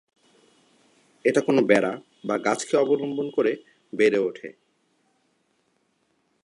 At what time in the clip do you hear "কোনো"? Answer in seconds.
1.45-1.61